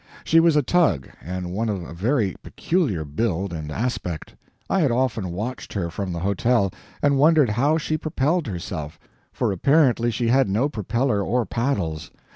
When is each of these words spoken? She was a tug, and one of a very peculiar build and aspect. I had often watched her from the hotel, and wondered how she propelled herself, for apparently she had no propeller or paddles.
She 0.23 0.39
was 0.39 0.55
a 0.55 0.63
tug, 0.63 1.07
and 1.23 1.51
one 1.51 1.69
of 1.69 1.83
a 1.83 1.93
very 1.93 2.35
peculiar 2.41 3.05
build 3.05 3.53
and 3.53 3.71
aspect. 3.71 4.35
I 4.67 4.79
had 4.81 4.89
often 4.89 5.29
watched 5.31 5.73
her 5.73 5.91
from 5.91 6.11
the 6.11 6.21
hotel, 6.21 6.73
and 7.03 7.19
wondered 7.19 7.51
how 7.51 7.77
she 7.77 7.99
propelled 7.99 8.47
herself, 8.47 8.99
for 9.31 9.51
apparently 9.51 10.09
she 10.09 10.29
had 10.29 10.49
no 10.49 10.69
propeller 10.69 11.21
or 11.21 11.45
paddles. 11.45 12.09